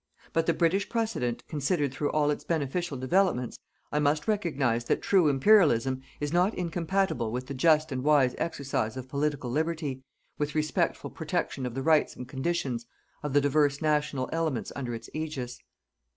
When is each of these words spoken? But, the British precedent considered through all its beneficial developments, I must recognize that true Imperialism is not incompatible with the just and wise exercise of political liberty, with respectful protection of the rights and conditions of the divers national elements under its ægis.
But, 0.33 0.47
the 0.47 0.53
British 0.55 0.89
precedent 0.89 1.43
considered 1.47 1.93
through 1.93 2.09
all 2.11 2.31
its 2.31 2.43
beneficial 2.43 2.97
developments, 2.97 3.59
I 3.91 3.99
must 3.99 4.27
recognize 4.27 4.85
that 4.85 5.03
true 5.03 5.27
Imperialism 5.29 6.01
is 6.19 6.33
not 6.33 6.55
incompatible 6.55 7.31
with 7.31 7.45
the 7.45 7.53
just 7.53 7.91
and 7.91 8.03
wise 8.03 8.33
exercise 8.39 8.97
of 8.97 9.07
political 9.07 9.51
liberty, 9.51 10.01
with 10.39 10.55
respectful 10.55 11.11
protection 11.11 11.67
of 11.67 11.75
the 11.75 11.83
rights 11.83 12.15
and 12.15 12.27
conditions 12.27 12.87
of 13.21 13.33
the 13.33 13.41
divers 13.41 13.79
national 13.79 14.27
elements 14.33 14.71
under 14.75 14.95
its 14.95 15.07
ægis. 15.13 15.59